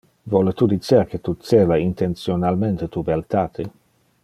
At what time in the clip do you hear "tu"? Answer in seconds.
0.61-0.67, 1.27-1.35, 2.97-3.05